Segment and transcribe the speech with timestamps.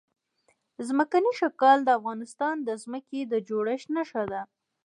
[0.87, 4.41] ځمکنی شکل د افغانستان د ځمکې د جوړښت نښه ده.